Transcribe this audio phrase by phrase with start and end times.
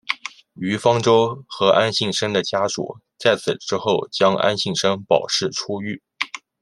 [0.55, 6.01] 于方舟和安幸生的家属在此之后将安幸生保释出狱。